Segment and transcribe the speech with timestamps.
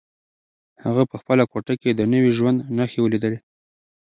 [0.83, 3.39] هغه په خپله کوټه کې د نوي ژوند نښې ولیدلې.